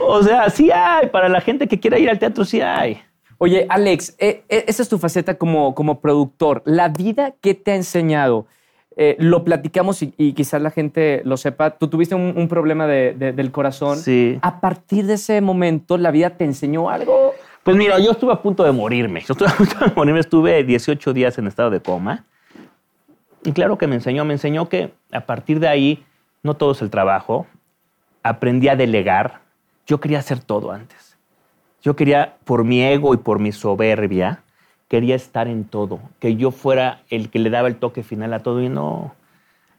[0.00, 1.08] O sea, sí hay.
[1.08, 3.00] Para la gente que quiera ir al teatro, sí hay.
[3.42, 6.62] Oye, Alex, eh, eh, esa es tu faceta como, como productor.
[6.66, 8.46] La vida que te ha enseñado,
[8.96, 11.70] eh, lo platicamos y, y quizás la gente lo sepa.
[11.70, 13.96] Tú tuviste un, un problema de- de- del corazón.
[13.96, 14.38] Sí.
[14.42, 17.32] A partir de ese momento, ¿la vida te enseñó algo?
[17.62, 19.20] Pues mira, yo estuve a punto de morirme.
[19.26, 20.20] Yo estuve a punto de morirme.
[20.20, 22.26] Estuve 18 días en estado de coma.
[23.42, 24.24] Y claro que me enseñó.
[24.26, 26.04] Me enseñó que a partir de ahí,
[26.42, 27.46] no todo es el trabajo.
[28.22, 29.40] Aprendí a delegar.
[29.86, 31.09] Yo quería hacer todo antes.
[31.82, 34.42] Yo quería, por mi ego y por mi soberbia,
[34.88, 36.00] quería estar en todo.
[36.18, 38.62] Que yo fuera el que le daba el toque final a todo.
[38.62, 39.14] Y no.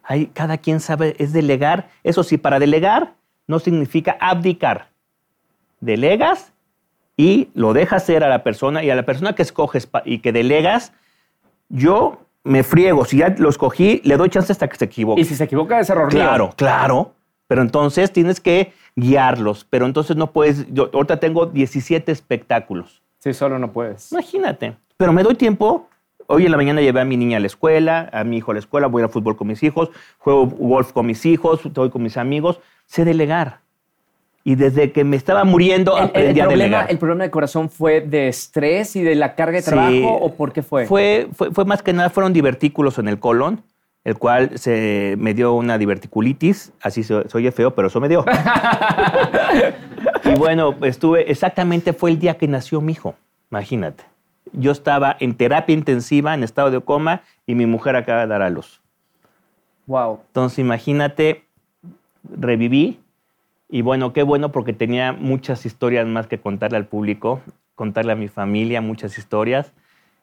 [0.03, 1.89] Hay, cada quien sabe, es delegar.
[2.03, 3.13] Eso sí, para delegar
[3.47, 4.87] no significa abdicar.
[5.79, 6.53] Delegas
[7.17, 10.31] y lo dejas ser a la persona y a la persona que escoges y que
[10.31, 10.93] delegas,
[11.69, 13.05] yo me friego.
[13.05, 15.21] Si ya lo escogí, le doy chance hasta que se equivoque.
[15.21, 16.23] Y si se equivoca, es error mío.
[16.23, 17.13] Claro, claro.
[17.51, 19.67] Pero entonces tienes que guiarlos.
[19.69, 20.65] Pero entonces no puedes.
[20.73, 23.01] Yo ahorita tengo 17 espectáculos.
[23.19, 24.09] Sí, solo no puedes.
[24.13, 24.77] Imagínate.
[24.95, 25.89] Pero me doy tiempo.
[26.27, 28.53] Hoy en la mañana llevé a mi niña a la escuela, a mi hijo a
[28.53, 32.01] la escuela, voy al fútbol con mis hijos, juego golf con mis hijos, estoy con
[32.03, 32.61] mis amigos.
[32.85, 33.59] Sé delegar.
[34.45, 36.89] Y desde que me estaba muriendo, El, el aprendí a problema, delegar.
[36.91, 39.71] ¿El problema de corazón fue de estrés y de la carga de Sí.
[39.71, 40.85] trabajo o por qué fue?
[40.85, 43.61] Fue, fue, fue más que nada, fueron divertículos en el colon,
[44.03, 48.09] el cual se me dio una diverticulitis, así se, se oye feo, pero eso me
[48.09, 48.25] dio.
[50.25, 53.15] y bueno, estuve, exactamente fue el día que nació mi hijo,
[53.51, 54.03] imagínate.
[54.53, 58.41] Yo estaba en terapia intensiva, en estado de coma, y mi mujer acaba de dar
[58.41, 58.81] a luz.
[59.85, 60.19] Wow.
[60.27, 61.45] Entonces, imagínate,
[62.23, 62.99] reviví.
[63.69, 67.41] Y bueno, qué bueno porque tenía muchas historias más que contarle al público,
[67.75, 69.71] contarle a mi familia muchas historias.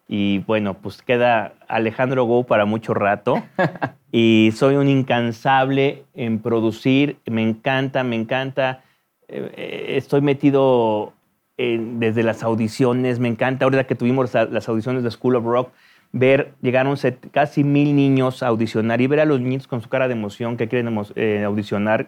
[0.09, 3.43] Y bueno, pues queda Alejandro Go para mucho rato.
[4.13, 7.19] y soy un incansable en producir.
[7.27, 8.83] Me encanta, me encanta.
[9.29, 11.13] Eh, estoy metido
[11.59, 13.19] en- desde las audiciones.
[13.21, 15.73] Me encanta ahora que tuvimos la- las audiciones de School of Rock
[16.11, 19.91] ver, llegaron set- casi mil niños a audicionar y ver a los niños con su
[19.91, 22.07] cara de emoción que quieren eh, audicionar,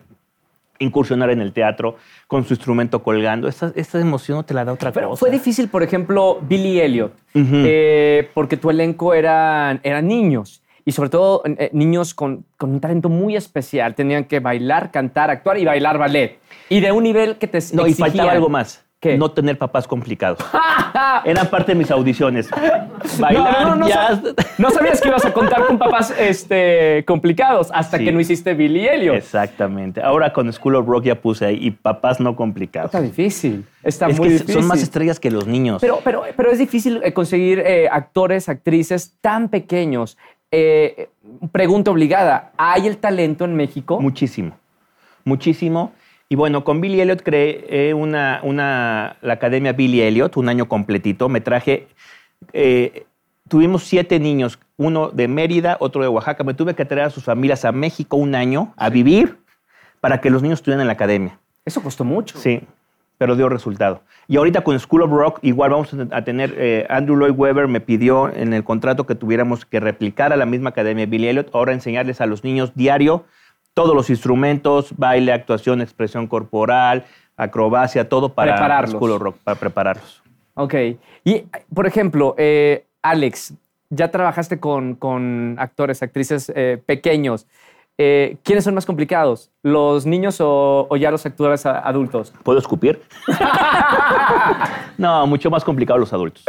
[0.81, 3.47] incursionar en el teatro con su instrumento colgando.
[3.49, 5.21] Esa, esa emoción no te la da otra Pero cosa.
[5.21, 11.11] fue difícil, por ejemplo, Billy Elliot, eh, porque tu elenco eran, eran niños y sobre
[11.11, 13.95] todo eh, niños con, con un talento muy especial.
[13.95, 16.39] Tenían que bailar, cantar, actuar y bailar ballet.
[16.69, 18.85] Y de un nivel que te No, y faltaba algo más.
[19.01, 19.17] ¿Qué?
[19.17, 20.39] No tener papás complicados.
[21.25, 22.51] Eran parte de mis audiciones.
[23.19, 24.21] Bailar no, no, no, jazz.
[24.23, 28.05] sa- no sabías que ibas a contar con papás este, complicados hasta Sí.
[28.05, 29.17] que no hiciste Billy Elliot.
[29.17, 30.03] Exactamente.
[30.03, 32.89] Ahora con School of Rock ya puse ahí y papás no complicados.
[32.95, 33.65] Está difícil.
[33.83, 34.55] Está es muy que difícil.
[34.57, 35.81] son más estrellas que los niños.
[35.81, 40.19] Pero, pero, pero es difícil eh, conseguir eh, actores, actrices tan pequeños.
[40.53, 41.09] Eh,
[41.53, 43.99] pregunta obligada: ¿hay el talento en México?
[43.99, 44.59] Muchísimo,
[45.25, 45.93] muchísimo.
[46.33, 51.29] Y bueno, con Billy Elliot creé una, una, la Academia Billy Elliot, un año completito.
[51.29, 51.89] Me traje,
[52.53, 53.05] eh,
[53.49, 56.45] tuvimos siete niños, uno de Mérida, otro de Oaxaca.
[56.45, 59.39] Me tuve que traer a sus familias a México un año a vivir
[60.01, 61.37] para que los niños estuvieran en la academia.
[61.65, 62.39] Eso costó mucho.
[62.39, 62.61] Sí,
[63.19, 64.03] pero dio resultado.
[64.29, 67.81] Y ahorita con School of Rock, igual vamos a tener, eh, Andrew Lloyd Webber me
[67.81, 71.73] pidió en el contrato que tuviéramos que replicar a la misma academia Billy Elliot, ahora
[71.73, 73.25] enseñarles a los niños diario
[73.75, 77.05] todos los instrumentos, baile, actuación, expresión corporal,
[77.37, 78.91] acrobacia, todo para Prepararlos.
[78.93, 80.23] School of Rock, para prepararlos.
[80.55, 80.75] Ok.
[81.25, 83.55] Y, por ejemplo, eh, Alex,
[83.89, 87.47] ya trabajaste con, con actores, actrices eh, pequeños.
[87.99, 89.51] Eh, ¿Quiénes son más complicados?
[89.63, 92.33] ¿Los niños o, o ya los actores adultos?
[92.43, 93.03] ¿Puedo escupir?
[94.99, 96.45] no, mucho más complicado los adultos.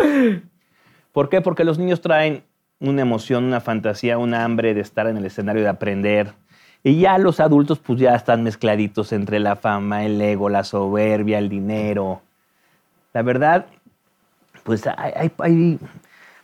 [1.12, 1.42] ¿Por qué?
[1.42, 2.44] Porque los niños traen
[2.80, 6.34] una emoción, una fantasía, una hambre de estar en el escenario, de aprender.
[6.84, 11.38] Y ya los adultos pues ya están mezcladitos entre la fama, el ego, la soberbia,
[11.38, 12.22] el dinero.
[13.14, 13.68] La verdad,
[14.64, 15.52] pues hay, pues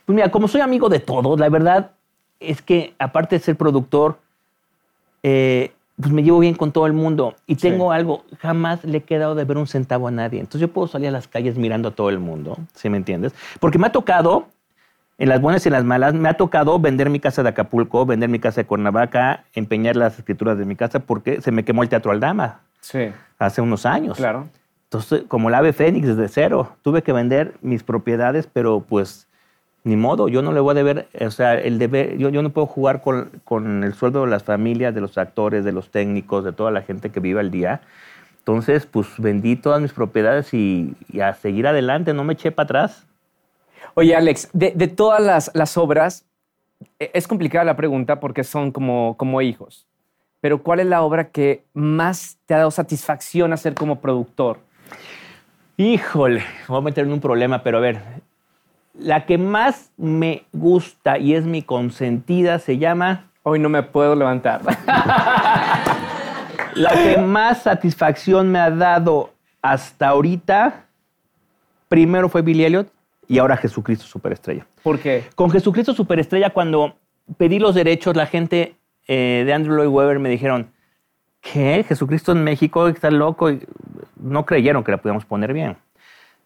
[0.06, 1.90] mira, como soy amigo de todos, la verdad
[2.40, 4.18] es que aparte de ser productor,
[5.24, 7.62] eh, pues me llevo bien con todo el mundo y Sí.
[7.62, 10.38] tengo algo, jamás le he quedado de ver un centavo a nadie.
[10.38, 13.34] Entonces yo puedo salir a las calles mirando a todo el mundo, ¿sí me entiendes?
[13.58, 14.46] Porque me ha tocado,
[15.18, 18.06] en las buenas y en las malas, me ha tocado vender mi casa de Acapulco,
[18.06, 21.82] vender mi casa de Cuernavaca, empeñar las escrituras de mi casa porque se me quemó
[21.82, 24.16] el Teatro Aldama Sí, hace unos años.
[24.16, 24.48] claro.
[24.84, 29.26] Entonces, como el ave fénix desde cero, tuve que vender mis propiedades, pero pues
[29.84, 32.50] ni modo, yo no le voy a deber, o sea, el deber, yo, yo no
[32.50, 36.44] puedo jugar con, con el sueldo de las familias, de los actores, de los técnicos,
[36.44, 37.80] de toda la gente que vive al día.
[38.38, 42.64] Entonces, pues vendí todas mis propiedades y, y a seguir adelante, no me eché para
[42.64, 43.06] atrás.
[43.98, 46.24] Oye, Alex, de, de todas las, las obras,
[47.00, 49.88] e- es complicada la pregunta porque son como, como hijos.
[50.40, 54.60] Pero ¿cuál es la obra que más te ha dado satisfacción hacer como productor?
[55.76, 58.00] Híjole, me voy a meter en un problema, pero a ver,
[58.94, 64.14] la que más me gusta y es mi consentida se llama Hoy no me puedo
[64.14, 64.60] levantar.
[66.74, 70.84] La que más satisfacción me ha dado hasta ahorita,
[71.88, 72.92] primero fue Billy Elliot
[73.28, 74.66] y ahora Jesucristo Superestrella.
[74.82, 75.24] ¿Por qué?
[75.34, 76.96] Con Jesucristo Superestrella, cuando
[77.36, 78.74] pedí los derechos, la gente
[79.06, 80.70] eh, de Andrew Lloyd Webber me dijeron,
[81.40, 81.84] ¿qué?
[81.86, 83.50] Jesucristo en México está loco.
[83.50, 83.60] Y
[84.20, 85.76] no creyeron que la podíamos poner bien.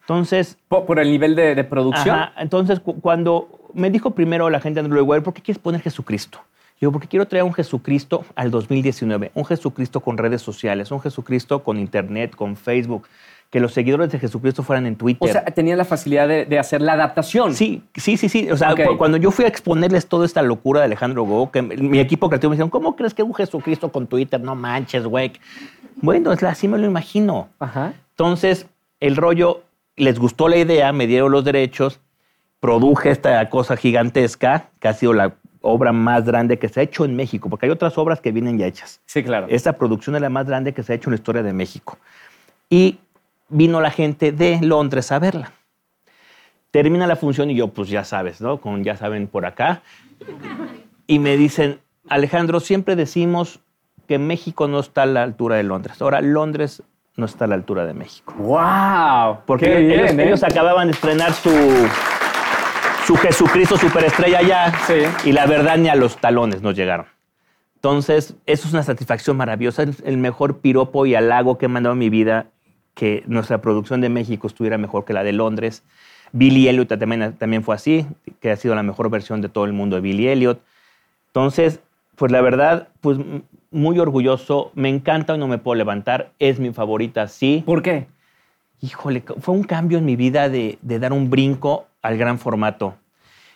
[0.01, 2.15] Entonces, ¿Por, por el nivel de, de producción?
[2.15, 5.41] Ajá, Entonces, cu- cuando me dijo primero la gente de Andrew Lloyd Webber, ¿por qué
[5.41, 6.39] quieres poner Jesucristo?
[6.81, 11.63] Yo, porque quiero traer un Jesucristo al 2019, un Jesucristo con redes sociales, un Jesucristo
[11.63, 13.07] con internet, con Facebook,
[13.53, 15.29] que los seguidores de Jesucristo fueran en Twitter.
[15.29, 17.53] O sea, tenía la facilidad de, de hacer la adaptación.
[17.53, 18.49] Sí, sí, sí, sí.
[18.49, 21.99] O sea, cuando yo fui a exponerles toda esta locura de Alejandro Go, que mi
[21.99, 24.41] equipo creativo me dijeron, ¿cómo crees que un Jesucristo con Twitter?
[24.41, 25.33] No manches, güey.
[25.97, 27.49] Bueno, así me lo imagino.
[27.59, 27.93] Ajá.
[28.13, 28.65] Entonces,
[28.99, 29.61] el rollo,
[29.97, 31.99] les gustó la idea, me dieron los derechos,
[32.59, 37.05] produje esta cosa gigantesca, que ha sido la obra más grande que se ha hecho
[37.05, 38.99] en México, porque hay otras obras que vienen ya hechas.
[39.05, 39.45] Sí, claro.
[39.47, 41.99] Esta producción es la más grande que se ha hecho en la historia de México.
[42.67, 42.97] Y
[43.53, 45.51] vino la gente de Londres a verla.
[46.71, 48.59] Termina la función y yo, pues ya sabes, ¿no?
[48.59, 49.81] Con ya saben por acá.
[51.07, 53.59] Y me dicen, Alejandro, siempre decimos
[54.07, 56.01] que México no está a la altura de Londres.
[56.01, 56.81] Ahora Londres
[57.15, 58.33] no está a la altura de México.
[58.37, 59.41] ¡Wow!
[59.45, 60.25] Porque Qué ellos, bien, ¿eh?
[60.27, 61.51] ellos acababan de estrenar su,
[63.05, 65.29] su Jesucristo superestrella ya Sí.
[65.29, 67.05] y la verdad ni a los talones nos llegaron.
[67.75, 71.99] Entonces, eso es una satisfacción maravillosa, el mejor piropo y halago que he mandado en
[71.99, 72.47] mi vida,
[72.93, 75.83] que nuestra producción de México estuviera mejor que la de Londres.
[76.31, 78.05] Billy Elliot también, también fue así,
[78.39, 80.61] que ha sido la mejor versión de todo el mundo de Billy Elliot.
[81.27, 81.79] Entonces,
[82.15, 83.17] pues la verdad, pues
[83.71, 87.63] muy orgulloso, me encanta y no me puedo levantar, es mi favorita, sí.
[87.65, 88.07] ¿Por qué?
[88.81, 92.95] Híjole, fue un cambio en mi vida de, de dar un brinco al gran formato.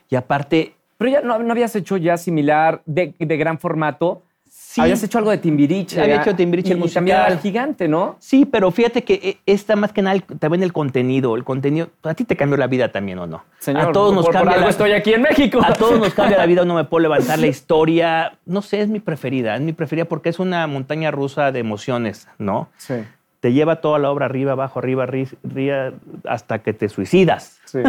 [0.10, 4.24] Y aparte, Pero ya no, no habías hecho ya similar de, de gran formato.
[4.50, 4.82] Sí.
[4.82, 6.02] Habías hecho algo de Timbiriche.
[6.02, 7.32] Había hecho Timbiriche, y, el también musical.
[7.32, 8.16] al gigante, ¿no?
[8.20, 12.14] sí, pero fíjate que eh, esta más que nada también el contenido, el contenido, ¿a
[12.14, 13.44] ti te cambió la vida también o no?
[13.60, 15.60] Señor, a todos nos por, por cambia algo la, estoy aquí en México.
[15.64, 18.90] a todos nos cambia la vida, no me puedo levantar la historia, no sé, es
[18.90, 22.70] mi preferida, es mi preferida porque es una montaña rusa de emociones, ¿no?
[22.78, 22.96] Sí.
[23.40, 25.94] te lleva toda la obra arriba, abajo, arriba, arriba,
[26.26, 27.60] hasta que te suicidas.
[27.66, 27.80] Sí.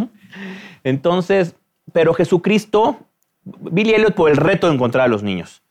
[0.84, 1.54] Entonces,
[1.92, 2.98] pero Jesucristo,
[3.44, 5.62] Billy Elliot por el reto de encontrar a los niños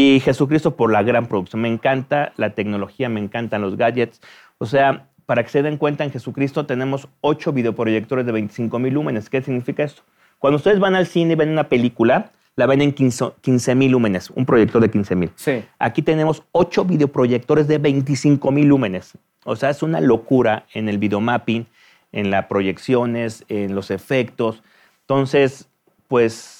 [0.00, 1.60] y Jesucristo por la gran producción.
[1.60, 4.20] Me encanta la tecnología, me encantan los gadgets.
[4.58, 8.94] O sea, para que se den cuenta, en Jesucristo tenemos ocho videoproyectores de 25 mil
[8.94, 9.28] lúmenes.
[9.28, 10.02] ¿Qué significa esto?
[10.38, 14.30] Cuando ustedes van al cine y ven una película, la ven en 15 mil lúmenes,
[14.30, 15.30] un proyector de 15 mil.
[15.34, 15.64] Sí.
[15.80, 19.18] Aquí tenemos ocho videoproyectores de 25 mil lúmenes.
[19.42, 21.66] O sea, es una locura en el videomapping,
[22.12, 24.62] en las proyecciones, en los efectos.
[25.00, 25.68] Entonces,
[26.06, 26.57] pues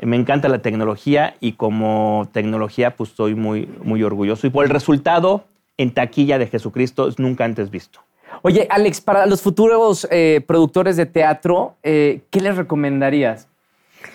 [0.00, 4.46] me encanta la tecnología y como tecnología, pues estoy muy, muy orgulloso.
[4.46, 5.44] Y por el resultado
[5.76, 8.00] en taquilla de Jesucristo es nunca antes visto.
[8.42, 13.48] Oye, Alex, para los futuros eh, productores de teatro, eh, ¿qué les recomendarías?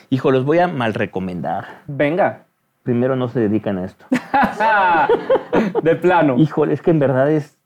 [0.09, 1.81] Hijo, los voy a mal recomendar.
[1.87, 2.45] Venga.
[2.83, 4.05] Primero no se dedican a esto.
[5.83, 6.37] de plano.
[6.37, 7.57] Híjole, es que en verdad es.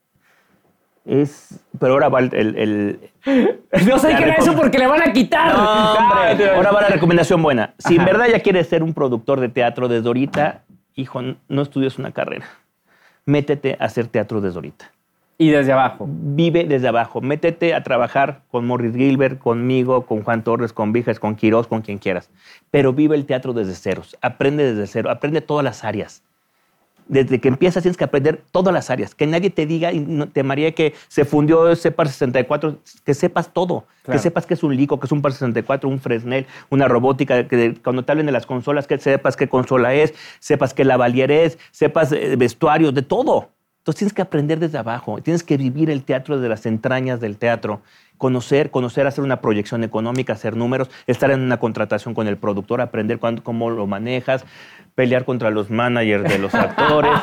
[1.08, 1.60] Es.
[1.80, 2.30] Pero ahora va el.
[2.34, 3.10] el- el-
[3.88, 5.54] no sé qué era eso porque le van a quitar.
[5.54, 7.74] No, hombre, Ah, ahora va la recomendación buena.
[7.80, 10.63] Si en verdad ya quieres ser un productor de teatro desde ahorita,
[10.96, 12.46] hijo, no estudies una carrera.
[13.26, 14.91] Métete a hacer teatro desde ahorita.
[15.39, 16.08] Y desde abajo.
[16.10, 17.22] Vive desde abajo.
[17.22, 21.82] Métete a trabajar con Morris Gilbert, conmigo, con Juan Torres, con Vijas, con Quirós, con
[21.82, 22.30] quien quieras.
[22.72, 24.17] Pero vive el teatro desde ceros.
[24.22, 25.12] Aprende desde cero.
[25.12, 26.24] Aprende todas las áreas.
[27.08, 29.15] Desde que empiezas tienes que aprender todas las áreas.
[29.15, 33.13] Que nadie te diga, y no, te maría que se fundió ese par 64, que
[33.13, 33.86] sepas todo.
[34.04, 34.17] Claro.
[34.17, 37.48] Que sepas que es un Lico, que es un par 64, un Fresnel, una robótica.
[37.48, 41.32] Que cuando te hablen de las consolas, que sepas qué consola es, sepas qué lavalier
[41.32, 43.50] es, sepas eh, vestuarios, de todo.
[43.88, 47.38] Entonces tienes que aprender desde abajo, tienes que vivir el teatro desde las entrañas del
[47.38, 47.80] teatro,
[48.17, 52.82] conocer, conocer, hacer una proyección económica, hacer números, estar en una contratación con el productor,
[52.82, 54.43] aprender cuándo- cómo lo manejas,
[54.93, 57.13] pelear contra los managers de los actores.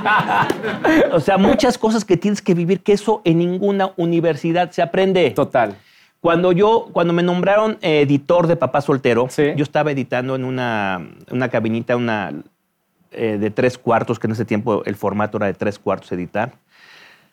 [1.12, 5.32] o sea, muchas cosas que tienes que vivir, que eso en ninguna universidad se aprende.
[5.32, 5.74] Total.
[6.20, 9.52] Cuando yo, cuando me nombraron eh, editor de Papá Soltero, Sí.
[9.54, 12.32] yo estaba editando en una, una cabinita, una
[13.16, 16.52] eh, de tres cuartos, que en ese tiempo el formato era de tres cuartos editar.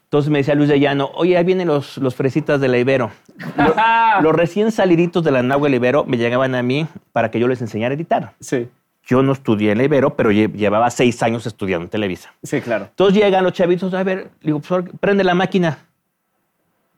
[0.06, 3.12] Entonces me decía Luis de Llano, oye, ahí vienen los, los fresitas de la Ibero.
[3.56, 3.76] Lo-
[4.22, 7.62] los recién saliditos de la Nahua Ibero me llegaban a mí para que yo les
[7.62, 8.34] enseñara a editar.
[8.42, 8.68] Sí.
[9.06, 12.34] Yo no estudié en la Ibero, pero lle- llevaba seis años estudiando en Televisa.
[12.44, 12.86] Sí, claro.
[12.90, 14.62] Entonces llegan los chavitos, a ver, digo,
[15.00, 15.78] prende la máquina.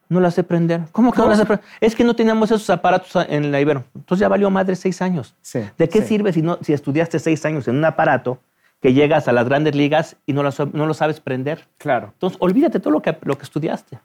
[0.09, 0.81] No la sé prender.
[0.91, 1.65] ¿Cómo que no la sé prender?
[1.81, 3.83] Es que no teníamos esos aparatos en la Ibero.
[3.95, 5.33] Entonces ya valió madre seis años.
[5.41, 6.07] Sí, ¿De qué sí.
[6.09, 8.39] sirve si, no, si estudiaste seis años en un aparato
[8.83, 11.67] que llegas a las grandes ligas y no lo, no lo sabes prender?
[11.79, 12.09] Claro.
[12.13, 13.97] Entonces, olvídate todo lo que, lo que estudiaste.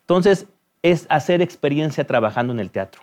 [0.00, 0.46] Entonces,
[0.82, 3.02] es hacer experiencia trabajando en el teatro.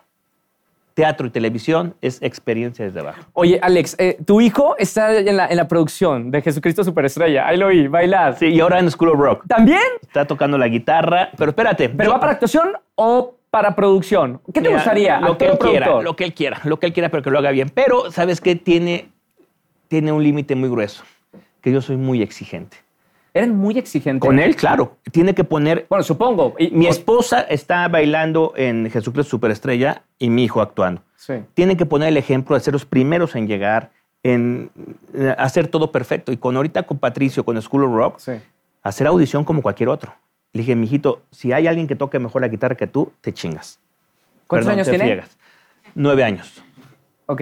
[0.93, 3.21] Teatro y televisión es experiencia desde abajo.
[3.34, 7.47] Oye, Alex, eh, tu hijo está en la, en la producción de Jesucristo Superestrella.
[7.47, 8.38] Ahí lo vi, bailar.
[8.38, 9.45] Sí, y ahora en School of Rock.
[9.47, 9.79] ¿También?
[10.01, 11.88] Está tocando la guitarra, pero espérate.
[11.88, 14.41] ¿Pero yo- va para actuación o para producción?
[14.47, 15.19] ¿Qué te Mira, gustaría?
[15.21, 17.38] Lo que él quiera, lo que él quiera, lo que él quiera, pero que lo
[17.39, 17.69] haga bien.
[17.69, 18.55] Pero, ¿sabes qué?
[18.55, 19.11] Tiene,
[19.91, 21.04] tiene un límite muy grueso,
[21.60, 22.77] que yo soy muy exigente.
[23.34, 24.25] Eres muy exigente.
[24.25, 25.86] Con él, claro, tiene que poner...
[25.89, 26.56] Bueno, supongo.
[26.58, 31.01] Y- Mi esposa está bailando en Jesucristo Superestrella y mi hijo actuando.
[31.17, 31.34] Sí.
[31.54, 33.91] Tienen que poner el ejemplo de ser los primeros en llegar,
[34.23, 34.71] en
[35.13, 36.32] eh, hacer todo perfecto.
[36.32, 38.32] Y con ahorita con Patricio, con School of Rock, Sí.
[38.84, 40.13] hacer audición como cualquier otro.
[40.54, 43.77] Le dije, mijito, si hay alguien que toque mejor la guitarra que tú, te chingas.
[44.47, 45.04] ¿Cuántos Perdón, años te tiene?
[45.04, 45.38] friegas.
[45.95, 46.63] Nueve años.
[47.25, 47.41] Ok.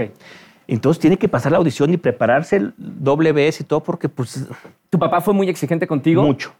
[0.72, 4.48] Entonces tiene que pasar la audición y prepararse el doble vez y todo porque pues
[4.90, 6.22] ¿Tu papá fue muy exigente contigo?
[6.24, 6.54] mucho.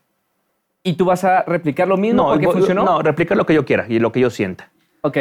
[0.84, 2.86] ¿Y tú vas a replicar lo mismo porque voy- funcionó?
[2.86, 4.70] No, replicar lo que yo quiera y lo que yo sienta.
[5.02, 5.18] Ok.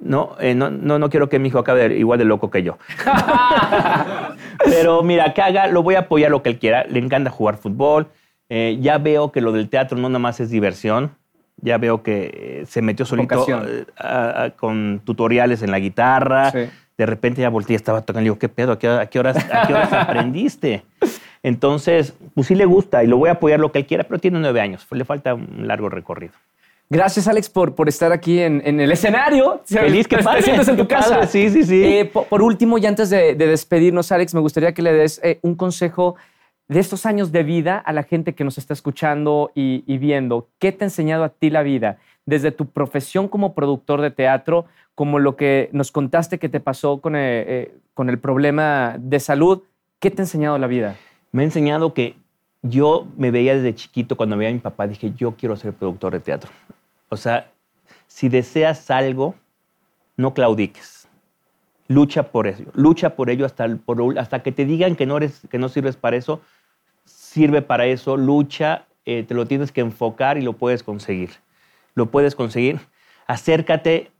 [0.00, 2.76] No, eh, no, no, no quiero que mi hijo acabe igual de loco que yo.
[4.64, 6.84] Pero mira, que haga, lo voy a apoyar lo que él quiera.
[6.84, 8.08] Le encanta jugar fútbol.
[8.48, 11.12] Eh, ya veo que lo del teatro no nada más es diversión.
[11.58, 16.50] Ya veo que eh, se metió solito eh, a- a- con tutoriales en la guitarra.
[16.52, 16.68] Sí.
[16.98, 18.20] De repente ya volteé y estaba tocando.
[18.20, 18.72] Le digo, ¿qué pedo?
[18.72, 20.82] ¿A qué, a qué horas, a qué horas aprendiste?
[21.42, 24.18] Entonces, pues sí le gusta y lo voy a apoyar lo que él quiera, pero
[24.18, 24.86] tiene nueve años.
[24.90, 26.32] Le falta un largo recorrido.
[26.88, 29.60] Gracias, Alex, por, por estar aquí en, en el escenario.
[29.64, 31.14] Feliz, qué Te- te padre, sientes en tu casa.
[31.16, 31.84] padre, sí, sí, sí.
[31.84, 35.20] Eh, po- por, último, y antes de, de despedirnos, Alex, me gustaría que le des
[35.24, 36.14] eh, un consejo
[36.68, 40.48] de estos años de vida a la gente que nos está escuchando y, y viendo.
[40.60, 41.98] ¿Qué te ha enseñado a ti la vida?
[42.26, 47.00] Desde tu profesión como productor de teatro, como lo que nos contaste que te pasó
[47.00, 49.62] con, eh, eh, con el problema de salud.
[50.00, 50.96] ¿Qué te ha enseñado la vida?
[51.36, 52.16] me ha enseñado que
[52.62, 56.14] yo me veía desde chiquito cuando veía a mi papá, dije, yo quiero ser productor
[56.14, 56.50] de teatro.
[57.10, 57.52] O sea,
[58.06, 59.34] si deseas algo,
[60.16, 61.08] no claudiques.
[61.88, 62.70] Lucha por ello.
[62.72, 66.40] Lucha por ello hasta que te digan que no, eres, que no sirves para eso.
[67.04, 71.30] Sirve para eso, lucha eh, te lo tienes que enfocar y lo puedes conseguir.
[71.96, 72.78] Lo puedes conseguir.
[73.26, 74.12] Acércate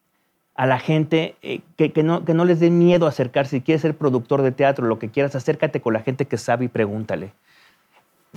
[0.56, 3.58] a la gente, eh, que, que no, que no les dé miedo acercarse.
[3.58, 6.64] Si quieres ser productor de teatro, lo que quieras, acércate con la gente que sabe
[6.64, 7.32] y pregúntale.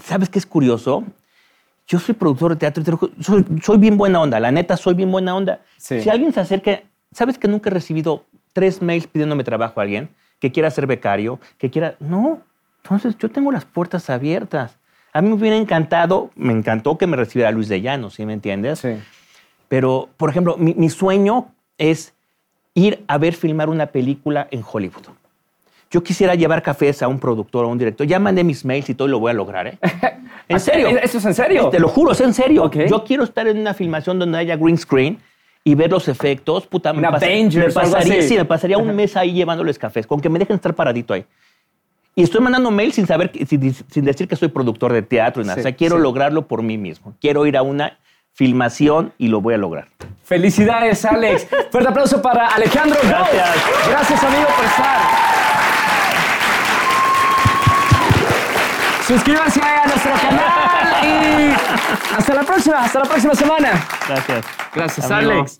[0.03, 1.03] ¿Sabes qué es curioso?
[1.87, 5.35] Yo soy productor de teatro, soy, soy bien buena onda, la neta, soy bien buena
[5.35, 5.61] onda.
[5.77, 6.01] Sí.
[6.01, 10.09] Si alguien se acerca, ¿sabes que nunca he recibido tres mails pidiéndome trabajo a alguien?
[10.39, 11.95] Que quiera ser becario, que quiera...
[11.99, 12.41] No,
[12.83, 14.77] entonces yo tengo las puertas abiertas.
[15.13, 18.33] A mí me hubiera encantado, me encantó que me recibiera Luis de Llano, ¿sí me
[18.33, 18.79] entiendes?
[18.79, 18.97] Sí.
[19.69, 22.13] Pero, por ejemplo, mi, mi sueño es
[22.73, 25.05] ir a ver filmar una película en Hollywood.
[25.91, 28.05] Yo quisiera llevar cafés a un productor o a un director.
[28.05, 29.77] Ya mandé mis mails y todo y lo voy a lograr, ¿eh?
[30.47, 30.89] ¿En serio?
[30.89, 31.69] ¿Eso es en serio?
[31.69, 32.69] Te lo juro, es en serio.
[32.71, 35.19] Yo quiero estar en una filmación donde haya green screen
[35.63, 36.67] y ver los efectos.
[36.67, 37.49] Puta, me, pasaría,
[38.21, 41.25] sí, me pasaría un mes ahí llevándoles cafés, con que me dejen estar paradito ahí.
[42.15, 45.45] Y estoy mandando mails sin saber, sin, sin decir que soy productor de teatro y
[45.45, 45.55] nada.
[45.55, 46.01] Sí, o sea, quiero sí.
[46.01, 47.15] lograrlo por mí mismo.
[47.21, 47.97] Quiero ir a una
[48.39, 49.89] filmación y lo voy a lograr.
[50.23, 51.45] Felicidades, Alex.
[51.71, 52.97] Fuerte aplauso para Alejandro.
[53.03, 53.49] Gracias.
[53.89, 54.99] Gracias, amigo, por estar.
[59.05, 63.71] Suscríbanse a nuestro canal y hasta la próxima, hasta la próxima semana.
[64.07, 64.45] Gracias.
[64.73, 65.31] Gracias, Amigo.
[65.31, 65.57] Alex.